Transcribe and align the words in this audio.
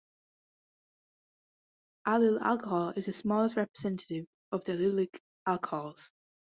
Allyl 2.07 2.41
alcohol 2.41 2.89
is 2.95 3.05
the 3.05 3.13
smallest 3.13 3.55
representative 3.55 4.25
of 4.51 4.63
the 4.63 4.71
allylic 4.71 5.19
alcohols. 5.45 6.11